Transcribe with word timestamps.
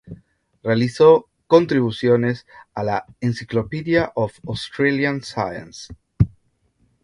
Realizó 0.63 1.27
contribuciones 1.45 2.47
a 2.73 2.81
la 2.81 3.05
"Encyclopedia 3.19 4.11
of 4.15 4.33
Australian 4.47 5.21
Science". 5.21 5.93